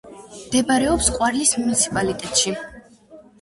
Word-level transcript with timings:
მდებარეობს 0.35 1.09
ყვარლის 1.17 1.51
მუნიციპალიტეტში. 1.59 2.55